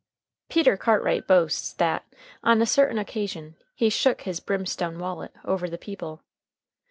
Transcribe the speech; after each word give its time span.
Peter 0.49 0.77
Cartwright 0.77 1.27
boasts 1.27 1.73
that, 1.73 2.11
on 2.43 2.59
a 2.59 2.65
certain 2.65 2.97
occasion, 2.97 3.55
he 3.75 3.87
"shook 3.87 4.21
his 4.23 4.39
brimstone 4.39 4.97
wallet" 4.97 5.35
over 5.45 5.69
the 5.69 5.77
people. 5.77 6.23